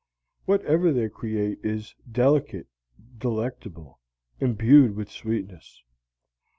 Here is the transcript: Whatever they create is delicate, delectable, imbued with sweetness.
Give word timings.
Whatever 0.45 0.91
they 0.91 1.09
create 1.09 1.59
is 1.63 1.93
delicate, 2.11 2.65
delectable, 3.19 3.99
imbued 4.39 4.95
with 4.95 5.11
sweetness. 5.11 5.83